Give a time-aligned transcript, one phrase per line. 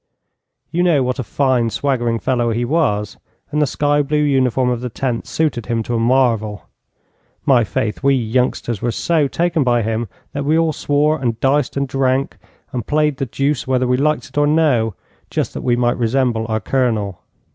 [0.71, 3.17] You know what a fine, swaggering fellow he was,
[3.51, 6.63] and the sky blue uniform of the Tenth suited him to a marvel.
[7.45, 11.77] My faith, we youngsters were so taken by him that we all swore and diced
[11.77, 12.39] and drank
[12.71, 14.95] and played the deuce whether we liked it or no,
[15.29, 17.21] just that we might resemble our Colonel!